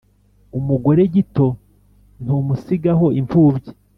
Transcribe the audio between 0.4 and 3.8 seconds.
Umugore gito ntumusigaho impfubyi.